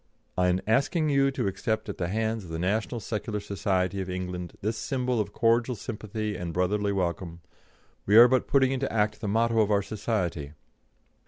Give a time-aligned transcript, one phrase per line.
[0.35, 4.57] "'In asking you to accept at the hands of the National Secular Society of England
[4.61, 7.41] this symbol of cordial sympathy and brotherly welcome,
[8.07, 10.53] we are but putting into act the motto of our Society.